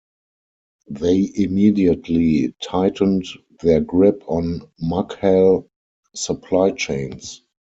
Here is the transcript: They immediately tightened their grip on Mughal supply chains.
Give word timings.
They 0.89 1.31
immediately 1.35 2.55
tightened 2.59 3.23
their 3.61 3.81
grip 3.81 4.23
on 4.25 4.67
Mughal 4.81 5.69
supply 6.15 6.71
chains. 6.71 7.43